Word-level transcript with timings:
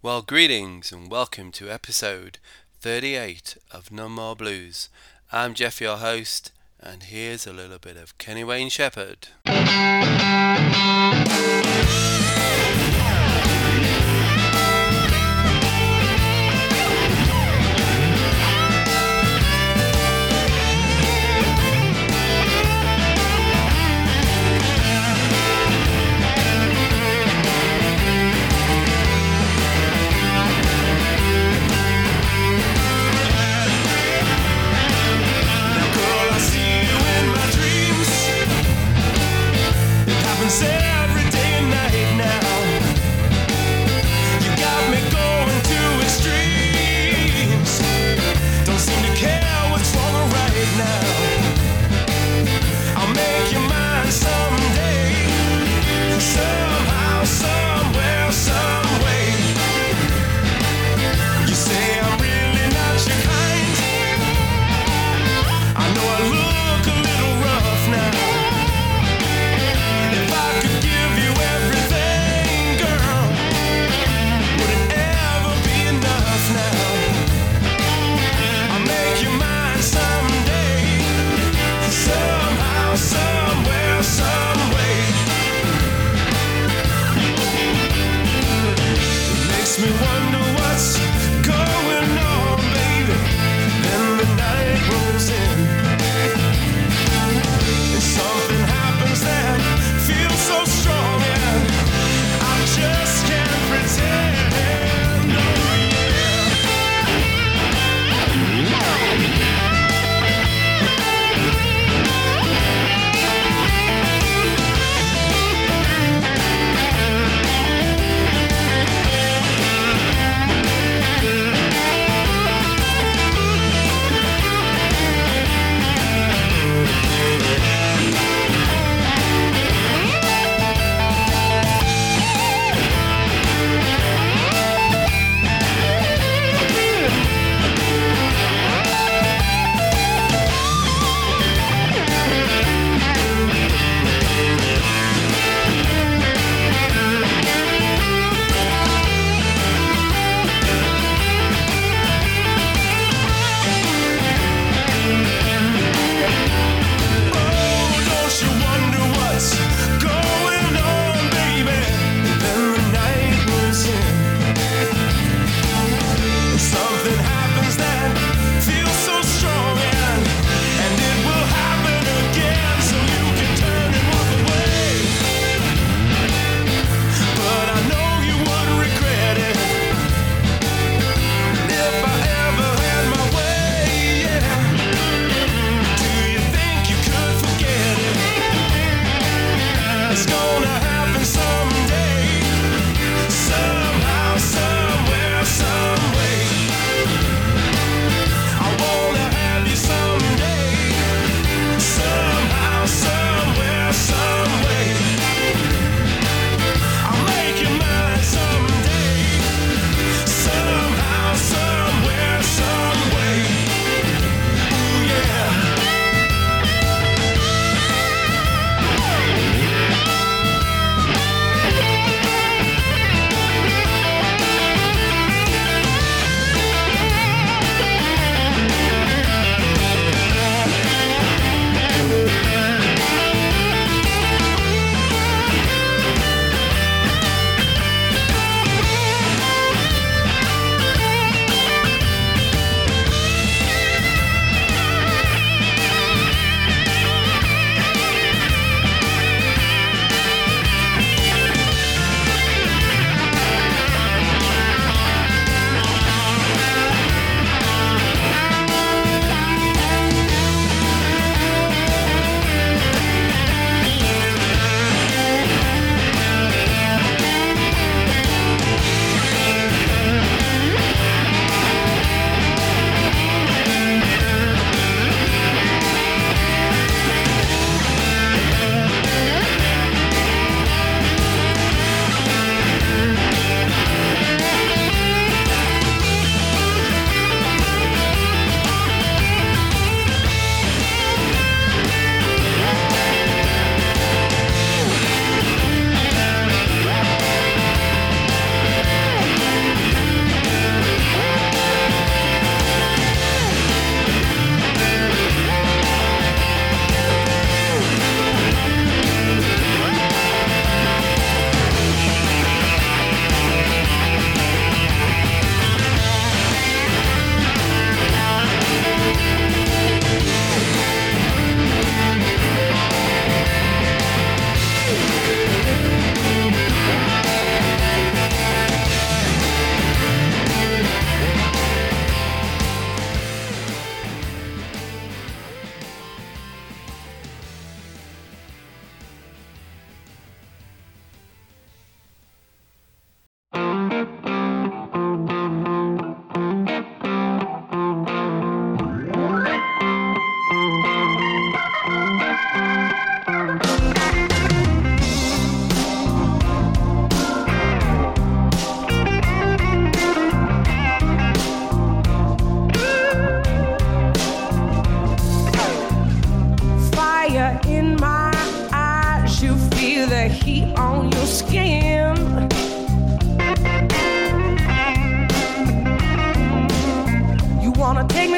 Well, 0.00 0.22
greetings 0.22 0.92
and 0.92 1.10
welcome 1.10 1.50
to 1.50 1.68
episode 1.68 2.38
38 2.82 3.56
of 3.72 3.90
No 3.90 4.08
More 4.08 4.36
Blues. 4.36 4.90
I'm 5.32 5.54
Jeff, 5.54 5.80
your 5.80 5.96
host, 5.96 6.52
and 6.78 7.02
here's 7.02 7.48
a 7.48 7.52
little 7.52 7.80
bit 7.80 7.96
of 7.96 8.16
Kenny 8.16 8.44
Wayne 8.44 8.68
Shepherd. 8.68 9.26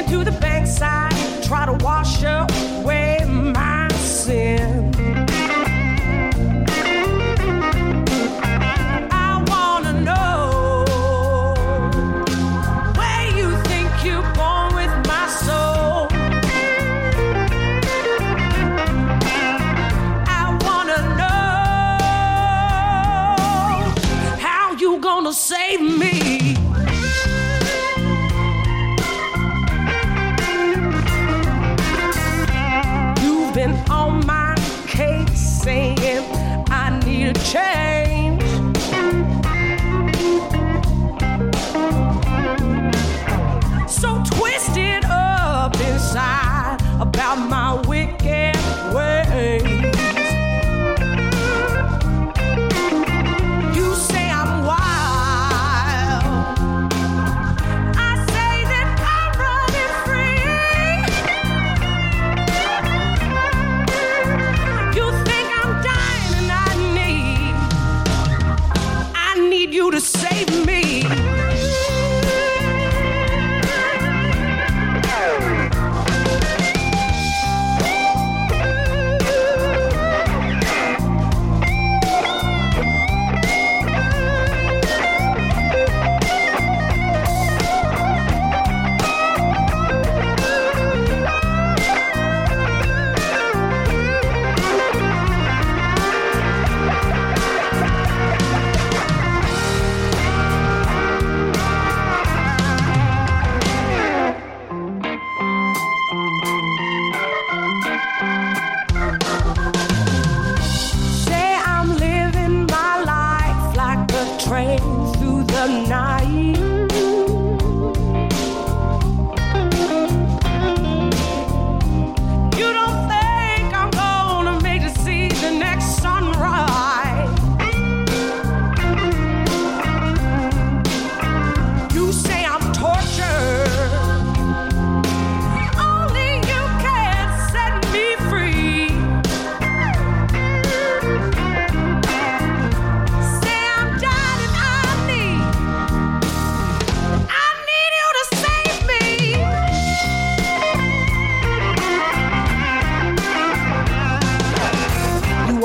to 0.08 0.24
the 0.24 0.32
bank 0.40 0.66
side, 0.66 1.12
try 1.42 1.66
to 1.66 1.72
wash 1.84 2.24
up. 2.24 2.39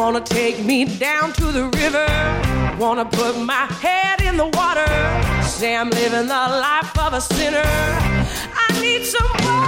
wanna 0.05 0.21
take 0.21 0.63
me 0.63 0.85
down 0.85 1.33
to 1.33 1.45
the 1.45 1.63
river. 1.81 2.05
Wanna 2.77 3.05
put 3.05 3.39
my 3.39 3.65
head 3.81 4.21
in 4.21 4.37
the 4.37 4.45
water. 4.45 4.85
Say 5.41 5.75
I'm 5.75 5.89
living 5.89 6.27
the 6.27 6.45
life 6.67 6.95
of 6.99 7.13
a 7.13 7.21
sinner. 7.21 7.63
I 8.63 8.79
need 8.79 9.03
someone. 9.03 9.64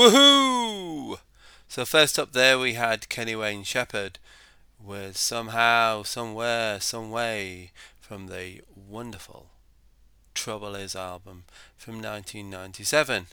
Woohoo! 0.00 1.18
So 1.68 1.84
first 1.84 2.18
up 2.18 2.32
there 2.32 2.58
we 2.58 2.72
had 2.72 3.10
Kenny 3.10 3.36
Wayne 3.36 3.64
Shepherd 3.64 4.18
with 4.82 5.18
Somehow, 5.18 6.04
Somewhere, 6.04 6.80
Some 6.80 7.10
Way 7.10 7.72
from 8.00 8.28
the 8.28 8.62
wonderful 8.74 9.50
Trouble 10.32 10.74
Is 10.74 10.96
album 10.96 11.44
from 11.76 11.96
1997. 11.96 13.26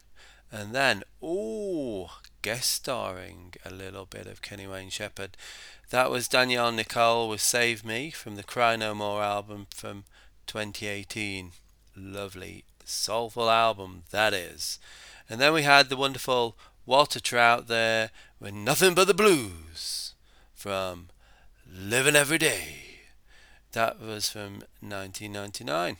And 0.52 0.76
then, 0.76 1.04
ooh, 1.24 2.08
guest 2.42 2.70
starring 2.70 3.54
a 3.64 3.72
little 3.72 4.06
bit 4.06 4.28
of 4.28 4.42
Kenny 4.42 4.68
Wayne 4.68 4.90
Shepherd. 4.90 5.38
That 5.92 6.12
was 6.12 6.28
Danielle 6.28 6.74
Nicole 6.74 7.30
with 7.30 7.40
Save 7.40 7.86
Me 7.86 8.12
from 8.12 8.36
the 8.36 8.44
Cry 8.44 8.76
No 8.76 8.94
More 8.94 9.24
album 9.24 9.68
from 9.74 10.04
2018. 10.48 11.54
Lovely, 11.96 12.66
soulful 12.84 13.50
album, 13.50 14.04
that 14.12 14.34
is. 14.34 14.80
And 15.30 15.42
then 15.42 15.52
we 15.54 15.64
had 15.64 15.90
the 15.90 15.98
wonderful 15.98 16.58
Walter 16.86 17.20
Trout 17.20 17.68
there 17.68 18.12
with 18.40 18.54
Nothing 18.54 18.94
But 18.94 19.08
the 19.08 19.14
Blues 19.14 20.14
from 20.54 21.10
Living 21.70 22.16
Every 22.16 22.38
Day. 22.38 23.02
That 23.74 24.00
was 24.00 24.30
from 24.30 24.62
1999. 24.80 25.98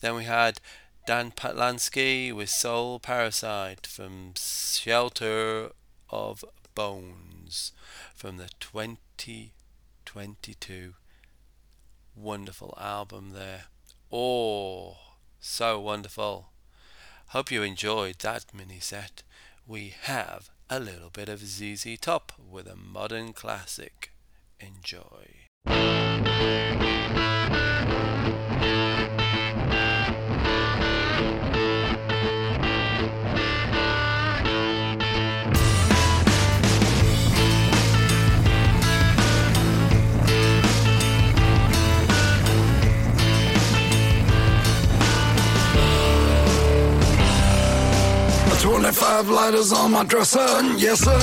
Then 0.00 0.14
we 0.14 0.22
had 0.24 0.60
Dan 1.06 1.32
Patlansky 1.32 2.32
with 2.32 2.48
Soul 2.48 3.00
Parasite 3.00 3.84
from 3.86 4.34
Shelter 4.36 5.72
of 6.08 6.44
Bones 6.74 7.72
from 8.14 8.36
the 8.36 8.50
2022 8.60 10.94
wonderful 12.14 12.78
album 12.80 13.32
there. 13.32 13.64
Oh, 14.12 14.98
so 15.40 15.80
wonderful. 15.80 16.50
Hope 17.30 17.50
you 17.50 17.62
enjoyed 17.62 18.20
that 18.20 18.54
mini 18.54 18.78
set. 18.78 19.22
We 19.66 19.94
have 20.02 20.48
a 20.70 20.78
little 20.78 21.10
bit 21.10 21.28
of 21.28 21.40
ZZ 21.40 21.98
Top 22.00 22.32
with 22.38 22.68
a 22.68 22.76
modern 22.76 23.32
classic. 23.32 24.12
Enjoy. 24.60 25.45
Twenty-five 49.16 49.34
lighters 49.34 49.72
on 49.72 49.92
my 49.92 50.04
dresser, 50.04 50.62
yes 50.76 51.00
sir. 51.00 51.18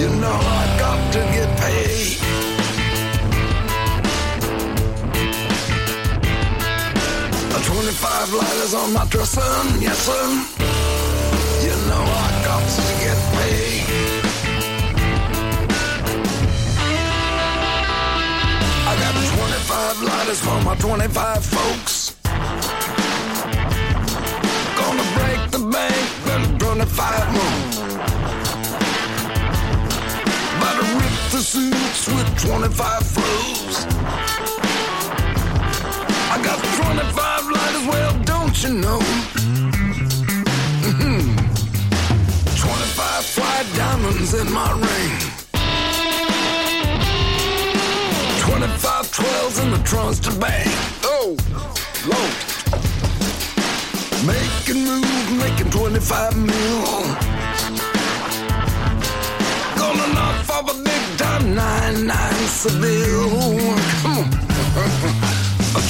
You 0.00 0.08
know 0.20 0.38
I 0.60 0.76
got 0.78 1.12
to 1.14 1.18
get 1.18 1.50
paid. 1.58 2.18
Twenty-five 7.64 8.32
lighters 8.32 8.72
on 8.72 8.92
my 8.92 9.04
dresser, 9.06 9.40
yes 9.80 9.98
sir. 9.98 10.26
You 11.66 11.74
know 11.88 12.04
I 12.06 12.42
got 12.44 12.62
to 12.76 12.82
get 13.02 13.18
paid. 13.34 13.82
I 18.86 18.94
got 19.02 19.14
twenty-five 19.34 20.02
lighters 20.02 20.40
for 20.40 20.62
my 20.62 20.76
twenty-five 20.76 21.44
folks. 21.44 21.93
Then 26.78 26.86
25 26.86 27.32
more. 27.32 27.58
About 30.56 30.76
to 30.80 30.86
rip 30.94 31.14
the 31.30 31.40
suits 31.40 32.08
with 32.08 32.28
25 32.42 33.06
flows. 33.06 33.86
I 36.30 36.40
got 36.42 36.58
25 36.58 37.50
lighters, 37.50 37.86
well, 37.86 38.12
don't 38.24 38.62
you 38.62 38.72
know? 38.74 39.00
Mm-hmm. 40.82 41.36
25 42.56 43.24
fly 43.24 43.64
diamonds 43.76 44.34
in 44.34 44.52
my 44.52 44.72
ring. 44.72 45.18
25 48.40 49.10
12s 49.12 49.62
in 49.62 49.70
the 49.70 49.78
trunks 49.84 50.18
to 50.20 50.30
bang. 50.38 50.68
Oh, 51.04 51.36
Lord. 52.06 52.53
Making 54.26 54.84
moves, 54.84 55.32
making 55.32 55.70
25 55.70 56.36
mil. 56.36 56.84
Gonna 59.76 60.14
knock 60.14 60.48
off 60.50 60.70
a 60.70 60.82
big 60.82 61.18
time 61.18 61.54
99 61.54 62.34
Seville. 62.48 63.58
Hmm. 64.02 64.02
Come 64.02 64.18
on. 64.18 65.24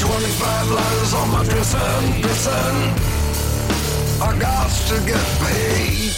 25 0.04 0.70
lighters 0.70 1.14
on 1.14 1.30
my 1.30 1.44
dresser, 1.44 1.78
dresser. 2.22 3.14
I 4.20 4.38
got 4.38 4.70
to 4.88 4.96
get 5.06 5.24
paid. 5.40 6.12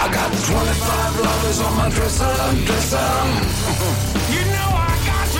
I 0.00 0.12
got 0.12 0.30
25 0.32 1.20
ladders 1.20 1.60
on 1.60 1.76
my 1.76 1.88
dresser, 1.90 2.34
dresser. 2.66 3.10
You 4.34 4.42
know 4.52 4.70
I 4.74 4.94
got 5.06 5.33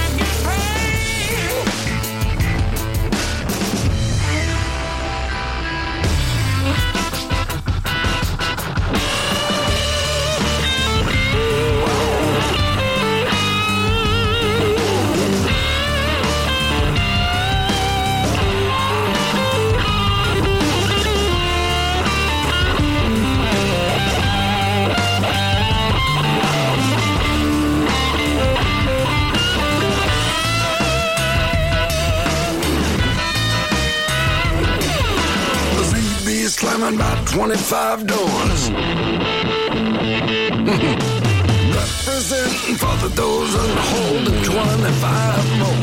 Slamming 36.85 37.01
about 37.01 37.27
25 37.29 38.07
doors. 38.07 38.70
Representing 41.81 42.77
for 42.77 42.97
the 43.01 43.09
dozen 43.16 43.70
holding 43.88 44.42
25 44.42 45.59
more. 45.61 45.81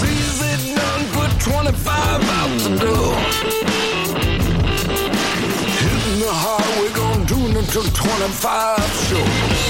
ZZ 0.00 0.40
done 0.76 1.04
put 1.16 1.30
25 1.40 2.28
out 2.38 2.52
the 2.60 2.72
door. 2.84 3.14
Hitting 5.80 6.18
the 6.20 6.32
highway, 6.44 6.90
gonna 6.92 7.26
tune 7.26 7.56
it 7.56 7.66
to 7.72 7.80
25 7.94 8.80
shows. 9.08 9.60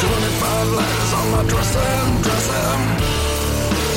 25 0.00 0.68
letters 0.72 1.12
on 1.18 1.26
my 1.30 1.42
dresser, 1.48 1.78
and 1.78 2.22
dresser. 2.24 2.68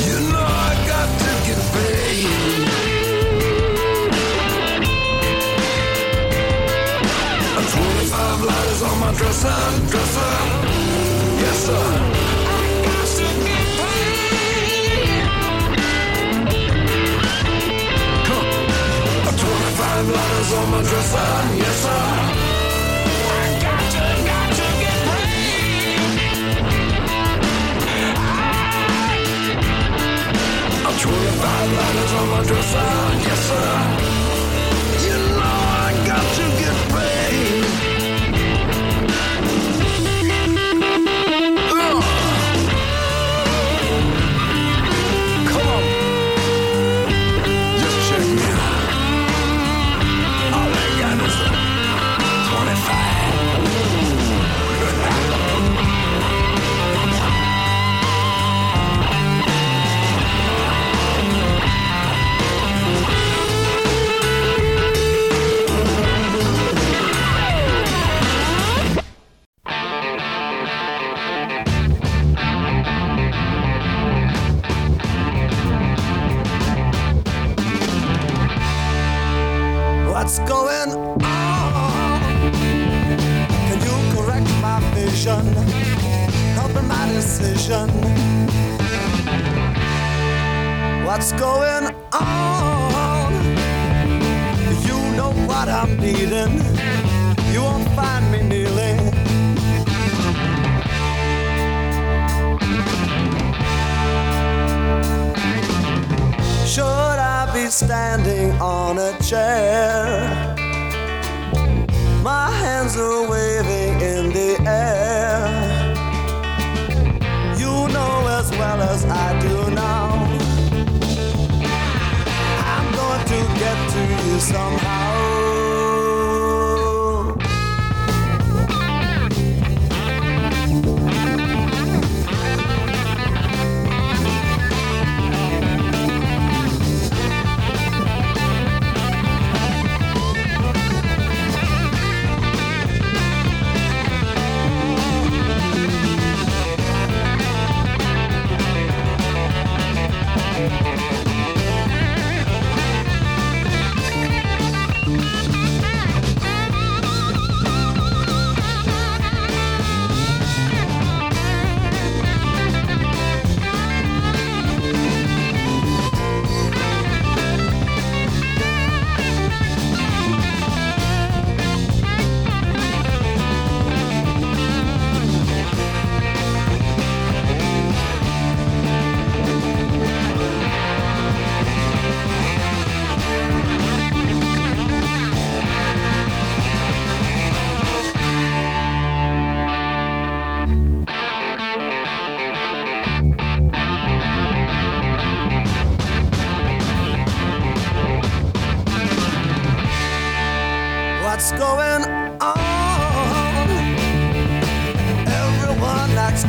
You 0.06 0.18
know 0.32 0.46
I 0.46 0.72
got 0.86 1.08
to 1.18 1.30
get 1.46 1.58
paid. 1.72 2.63
On 8.84 9.00
my 9.00 9.12
dresser, 9.14 9.48
dresser. 9.90 10.34
Yes, 11.42 11.58
sir. 11.66 11.74
I 11.74 12.64
got 12.86 13.06
to 13.18 13.26
get 13.46 13.66
paid. 13.78 15.24
A 19.28 19.32
25 19.32 20.08
lighters 20.16 20.50
on 20.58 20.66
my 20.70 20.80
dresser, 20.88 21.30
yes, 21.62 21.76
sir. 21.84 22.04
I 23.30 23.46
got 23.64 23.84
to, 23.94 24.04
got 24.28 24.48
to 24.58 24.68
get 24.82 24.98
paid. 25.08 26.04
A 30.84 30.92
25 30.98 31.72
lighters 31.78 32.12
on 32.20 32.26
my 32.34 32.40
dresser, 32.48 32.90
yes, 33.28 33.40
sir. 33.48 34.23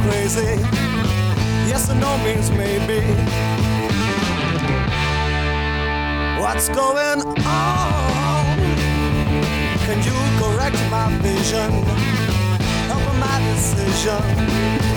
Crazy. 0.05 0.61
Yes 1.69 1.89
or 1.89 1.95
no 1.95 2.17
means 2.19 2.49
maybe. 2.51 3.01
What's 6.41 6.69
going 6.69 7.21
on? 7.45 8.45
Can 9.85 9.97
you 10.07 10.17
correct 10.39 10.77
my 10.91 11.07
vision? 11.21 11.71
Help 12.89 13.05
my 13.17 13.35
decision. 13.53 14.94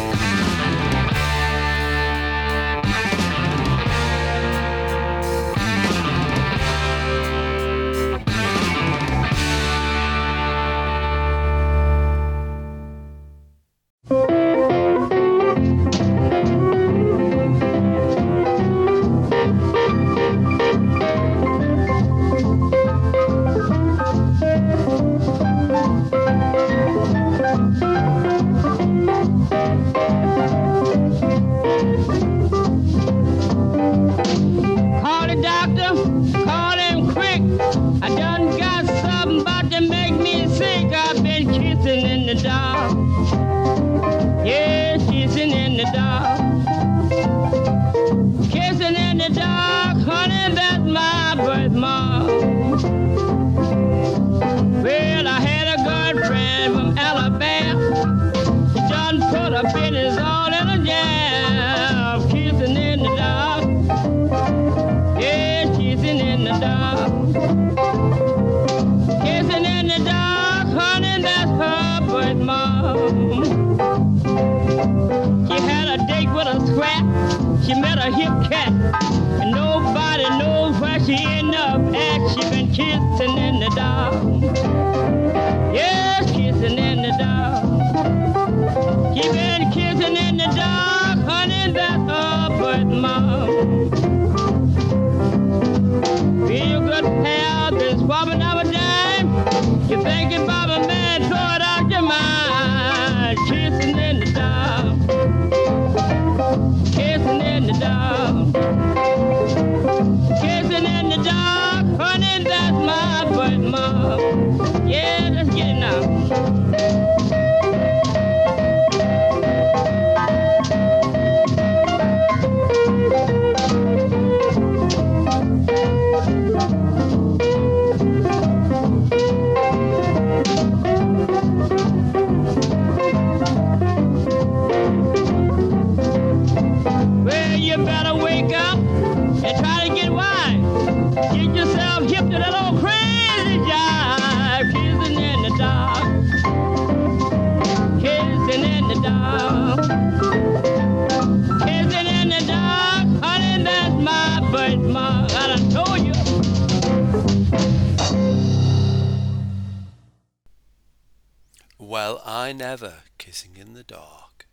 Well, 162.58 162.66
I 162.66 162.70
never 162.70 162.94
kissing 163.18 163.56
in 163.56 163.74
the 163.74 163.84
dark. 163.84 164.46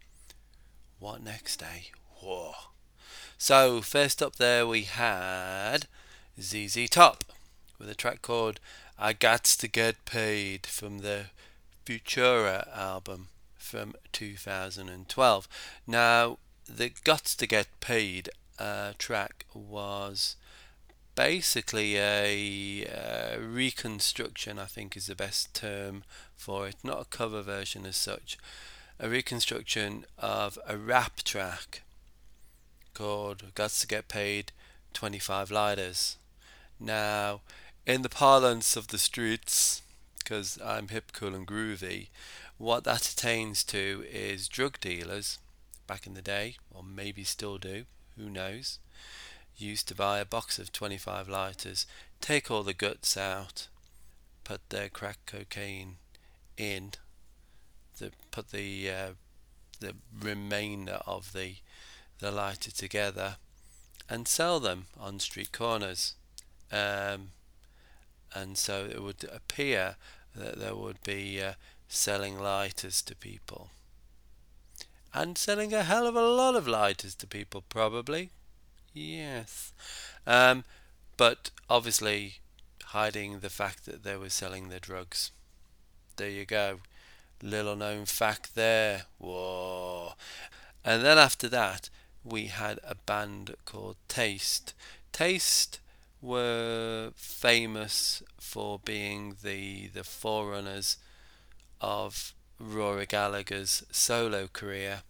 What 1.00 1.24
next, 1.24 1.64
eh? 1.64 1.90
Whoa. 2.22 2.54
So, 3.38 3.82
first 3.82 4.22
up 4.22 4.36
there 4.36 4.68
we 4.68 4.84
had 4.84 5.88
ZZ 6.40 6.90
Top 6.90 7.24
with 7.80 7.90
a 7.90 7.96
track 7.96 8.22
called 8.22 8.60
I 9.00 9.14
Gots 9.14 9.58
to 9.60 9.68
Get 9.68 10.06
Paid 10.06 10.66
from 10.68 11.00
the 11.00 11.28
Futura 11.86 12.68
album 12.76 13.30
from 13.58 13.96
2012. 14.12 15.48
Now, 15.88 16.38
the 16.68 16.90
Gots 16.90 17.36
to 17.38 17.48
Get 17.48 17.68
Paid 17.80 18.30
uh, 18.60 18.94
track 18.98 19.46
was 19.54 20.36
basically 21.16 21.98
a 21.98 22.86
uh, 22.86 23.40
reconstruction, 23.40 24.60
I 24.60 24.66
think 24.66 24.96
is 24.96 25.08
the 25.08 25.16
best 25.16 25.54
term 25.54 26.04
for 26.36 26.68
it, 26.68 26.76
not 26.84 27.02
a 27.02 27.06
cover 27.06 27.42
version 27.42 27.86
as 27.86 27.96
such, 27.96 28.38
a 29.00 29.10
reconstruction 29.10 30.06
of 30.18 30.58
a 30.68 30.78
rap 30.78 31.18
track 31.24 31.82
called 32.94 33.54
Gots 33.56 33.82
to 33.82 33.88
Get 33.88 34.08
Paid 34.08 34.52
25 34.94 35.52
Lighters. 35.52 36.18
Now, 36.80 37.42
in 37.86 38.02
the 38.02 38.10
parlance 38.10 38.76
of 38.76 38.88
the 38.88 38.98
streets, 38.98 39.82
because 40.18 40.60
I'm 40.64 40.88
hip, 40.88 41.12
cool, 41.14 41.36
and 41.36 41.46
groovy, 41.46 42.08
what 42.58 42.84
that 42.86 43.06
attains 43.06 43.64
to 43.66 44.06
is 44.10 44.48
drug 44.48 44.80
dealers 44.80 45.40
back 45.88 46.08
in 46.08 46.14
the 46.14 46.22
day, 46.22 46.56
or 46.74 46.84
maybe 46.84 47.24
still 47.24 47.58
do, 47.58 47.84
who 48.18 48.30
knows, 48.30 48.80
used 49.58 49.88
to 49.90 49.96
buy 49.96 50.20
a 50.20 50.26
box 50.26 50.58
of 50.58 50.72
25 50.72 51.28
lighters, 51.28 51.86
take 52.22 52.50
all 52.50 52.64
the 52.64 52.74
guts 52.74 53.18
out, 53.18 53.68
put 54.44 54.70
their 54.70 54.90
crack 54.90 55.18
cocaine 55.26 55.98
in, 56.58 56.92
the, 58.00 58.12
put 58.32 58.52
the 58.52 58.90
uh, 58.90 59.10
the 59.80 59.94
remainder 60.20 61.00
of 61.06 61.34
the 61.34 61.56
the 62.20 62.32
lighter 62.32 62.72
together, 62.72 63.38
and 64.10 64.28
sell 64.28 64.60
them 64.60 64.86
on 65.00 65.20
street 65.20 65.52
corners. 65.52 66.16
Um, 66.72 67.32
and 68.34 68.58
so 68.58 68.86
it 68.90 69.02
would 69.02 69.24
appear 69.32 69.96
that 70.36 70.60
there 70.60 70.76
would 70.76 71.02
be 71.04 71.42
uh, 71.42 71.54
selling 71.88 72.38
lighters 72.38 73.02
to 73.04 73.16
people. 73.16 73.70
And 75.14 75.38
selling 75.38 75.74
a 75.74 75.84
hell 75.84 76.08
of 76.08 76.16
a 76.16 76.28
lot 76.28 76.56
of 76.56 76.68
lighters 76.68 77.16
to 77.16 77.28
people, 77.28 77.64
probably. 77.70 78.32
Yes. 78.94 79.72
Um, 80.28 80.66
but 81.16 81.52
obviously 81.70 82.36
hiding 82.88 83.40
the 83.40 83.50
fact 83.50 83.86
that 83.86 84.04
they 84.04 84.18
were 84.18 84.30
selling 84.30 84.70
the 84.70 84.80
drugs. 84.80 85.32
There 86.18 86.30
you 86.30 86.46
go. 86.46 86.80
Little 87.42 87.76
known 87.76 88.06
fact 88.06 88.56
there. 88.56 89.04
Whoa. 89.18 90.14
And 90.84 91.04
then 91.04 91.18
after 91.18 91.50
that, 91.50 91.90
we 92.24 92.46
had 92.48 92.80
a 92.84 92.96
band 92.96 93.56
called 93.66 93.98
Taste. 94.08 94.74
Taste 95.12 95.80
were 96.22 97.12
famous 97.16 98.24
for 98.40 98.80
being 98.80 99.36
the 99.44 99.88
the 99.88 100.04
forerunners 100.04 100.98
of 101.82 102.34
Rory 102.60 103.06
Gallagher's 103.06 103.84
solo 103.92 104.48
career. 104.48 105.02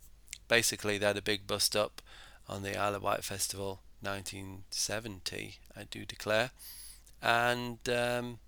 Basically, 0.47 0.97
they 0.97 1.05
had 1.05 1.17
a 1.17 1.21
big 1.21 1.47
bust 1.47 1.75
up 1.75 2.01
on 2.47 2.63
the 2.63 2.77
Isle 2.77 2.95
of 2.95 3.03
Wight 3.03 3.23
Festival 3.23 3.81
1970, 4.01 5.57
I 5.75 5.83
do 5.89 6.05
declare. 6.05 6.51
And 7.21 7.79
um, 7.89 8.39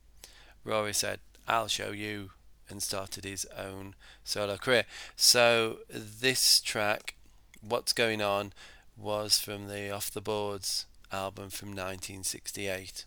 Rory 0.63 0.93
said, 0.93 1.19
I'll 1.47 1.67
show 1.67 1.91
you, 1.91 2.31
and 2.69 2.81
started 2.81 3.23
his 3.23 3.45
own 3.57 3.95
solo 4.23 4.57
career. 4.57 4.85
So, 5.15 5.79
this 5.89 6.59
track, 6.59 7.15
What's 7.61 7.93
Going 7.93 8.21
On, 8.21 8.53
was 8.97 9.39
from 9.39 9.67
the 9.67 9.91
Off 9.91 10.11
the 10.11 10.21
Boards 10.21 10.85
album 11.11 11.49
from 11.49 11.69
1968. 11.69 13.05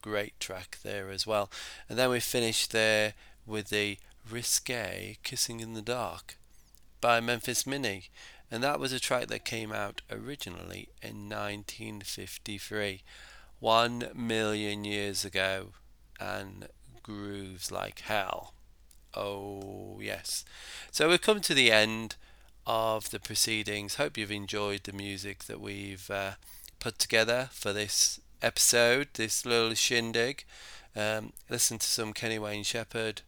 Great 0.00 0.38
track 0.38 0.78
there 0.82 1.10
as 1.10 1.26
well. 1.26 1.50
And 1.88 1.98
then 1.98 2.10
we 2.10 2.20
finished 2.20 2.72
there 2.72 3.14
with 3.46 3.68
the 3.68 3.98
Risque 4.30 5.18
Kissing 5.22 5.60
in 5.60 5.74
the 5.74 5.82
Dark 5.82 6.36
by 7.00 7.20
Memphis 7.20 7.66
Minnie. 7.66 8.04
And 8.50 8.62
that 8.62 8.80
was 8.80 8.92
a 8.92 9.00
track 9.00 9.26
that 9.28 9.44
came 9.44 9.72
out 9.72 10.00
originally 10.10 10.88
in 11.02 11.28
1953, 11.28 13.02
one 13.60 14.08
million 14.14 14.84
years 14.84 15.24
ago, 15.24 15.68
and 16.18 16.68
grooves 17.02 17.70
like 17.70 18.00
hell. 18.00 18.54
Oh, 19.14 19.98
yes. 20.00 20.44
So 20.90 21.08
we've 21.08 21.20
come 21.20 21.40
to 21.40 21.54
the 21.54 21.72
end 21.72 22.16
of 22.66 23.10
the 23.10 23.18
proceedings. 23.18 23.94
Hope 23.94 24.16
you've 24.16 24.30
enjoyed 24.30 24.84
the 24.84 24.92
music 24.92 25.44
that 25.44 25.60
we've 25.60 26.10
uh, 26.10 26.32
put 26.78 26.98
together 26.98 27.48
for 27.52 27.72
this 27.72 28.20
episode, 28.42 29.08
this 29.14 29.44
little 29.46 29.74
shindig. 29.74 30.44
Um, 30.94 31.32
listen 31.48 31.78
to 31.78 31.86
some 31.86 32.12
Kenny 32.12 32.38
Wayne 32.38 32.64
Shepherd, 32.64 33.22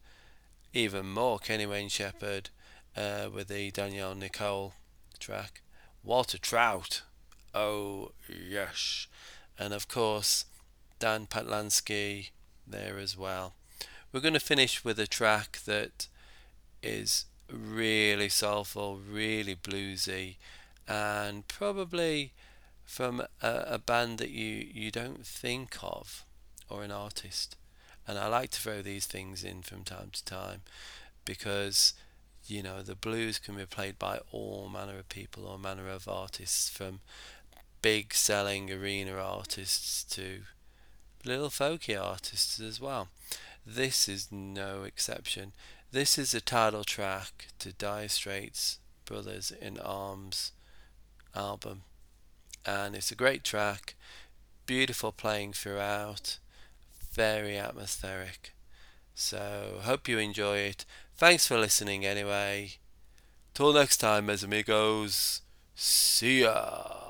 even 0.72 1.10
more 1.10 1.38
Kenny 1.38 1.66
Wayne 1.66 1.88
Shepherd 1.88 2.50
uh, 2.96 3.28
with 3.32 3.48
the 3.48 3.70
Danielle 3.70 4.14
Nicole 4.14 4.74
track. 5.18 5.62
Walter 6.02 6.38
Trout, 6.38 7.02
oh 7.54 8.12
yes. 8.26 9.06
and 9.58 9.74
of 9.74 9.86
course 9.86 10.46
Dan 10.98 11.26
Patlansky 11.26 12.30
there 12.66 12.98
as 12.98 13.16
well. 13.16 13.54
We're 14.12 14.20
going 14.20 14.34
to 14.34 14.40
finish 14.40 14.84
with 14.84 14.98
a 14.98 15.06
track 15.06 15.60
that 15.66 16.08
is 16.82 17.26
really 17.48 18.28
soulful, 18.28 18.98
really 18.98 19.54
bluesy, 19.54 20.34
and 20.88 21.46
probably 21.46 22.32
from 22.84 23.20
a, 23.40 23.64
a 23.66 23.78
band 23.78 24.18
that 24.18 24.30
you, 24.30 24.66
you 24.72 24.90
don't 24.90 25.24
think 25.24 25.76
of 25.80 26.24
or 26.68 26.82
an 26.82 26.90
artist. 26.90 27.54
And 28.08 28.18
I 28.18 28.26
like 28.26 28.50
to 28.50 28.60
throw 28.60 28.82
these 28.82 29.06
things 29.06 29.44
in 29.44 29.62
from 29.62 29.84
time 29.84 30.10
to 30.12 30.24
time 30.24 30.62
because 31.24 31.94
you 32.46 32.64
know 32.64 32.82
the 32.82 32.96
blues 32.96 33.38
can 33.38 33.54
be 33.54 33.66
played 33.66 33.96
by 33.96 34.18
all 34.32 34.68
manner 34.68 34.98
of 34.98 35.08
people, 35.08 35.46
all 35.46 35.58
manner 35.58 35.88
of 35.88 36.08
artists, 36.08 36.68
from 36.68 36.98
big 37.80 38.12
selling 38.12 38.72
arena 38.72 39.12
artists 39.12 40.02
to 40.02 40.40
little 41.24 41.48
folky 41.48 42.00
artists 42.00 42.58
as 42.58 42.80
well. 42.80 43.06
This 43.66 44.08
is 44.08 44.32
no 44.32 44.84
exception. 44.84 45.52
This 45.92 46.18
is 46.18 46.34
a 46.34 46.40
title 46.40 46.84
track 46.84 47.48
to 47.58 47.72
Dire 47.72 48.08
Straits 48.08 48.78
Brothers 49.04 49.52
in 49.60 49.78
Arms 49.78 50.52
album, 51.34 51.82
and 52.64 52.94
it's 52.94 53.10
a 53.10 53.16
great 53.16 53.44
track, 53.44 53.94
beautiful 54.66 55.12
playing 55.12 55.52
throughout, 55.52 56.38
very 57.12 57.58
atmospheric. 57.58 58.54
So, 59.14 59.80
hope 59.82 60.08
you 60.08 60.18
enjoy 60.18 60.58
it. 60.58 60.84
Thanks 61.16 61.46
for 61.46 61.58
listening 61.58 62.06
anyway. 62.06 62.74
Till 63.52 63.72
next 63.72 63.98
time, 63.98 64.26
mes 64.26 64.42
amigos. 64.42 65.42
See 65.74 66.42
ya. 66.42 67.09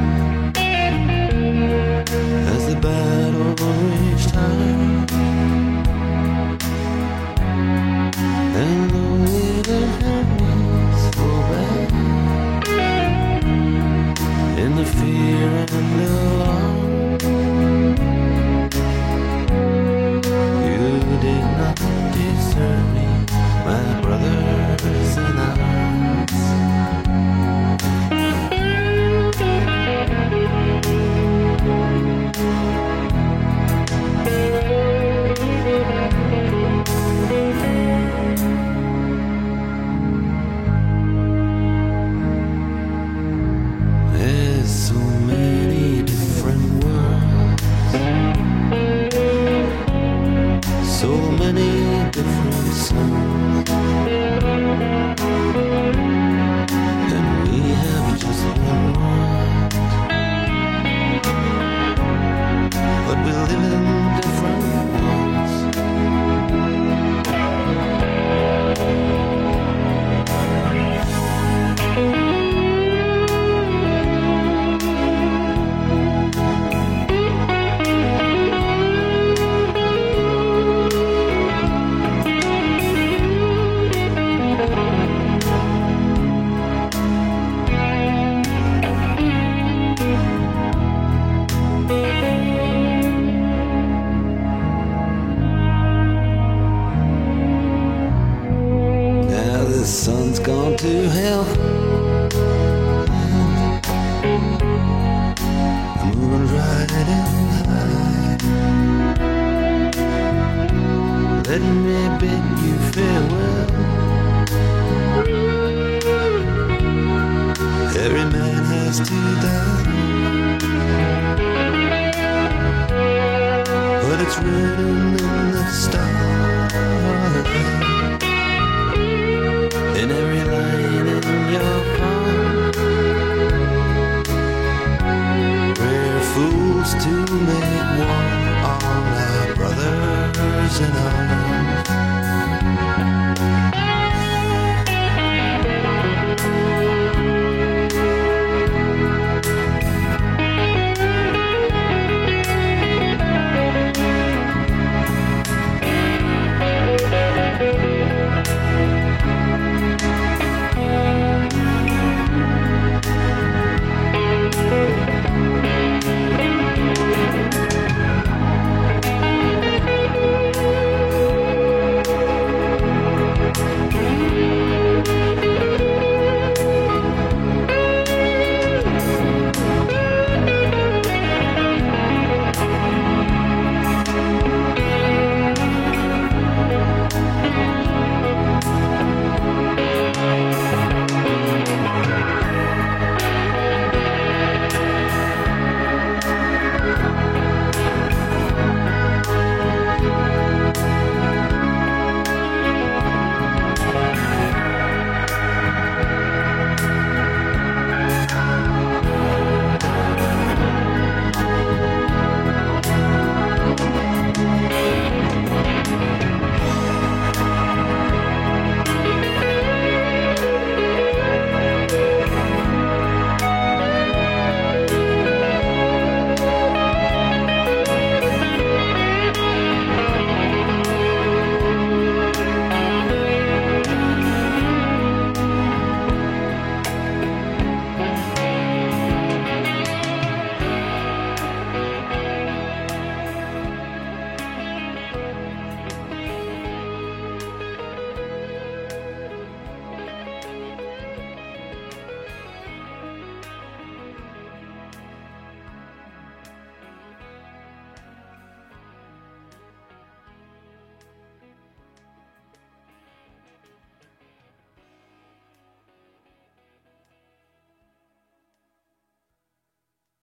Written 124.43 125.19
in 125.19 125.51
the 125.51 125.65
stars. 125.69 126.10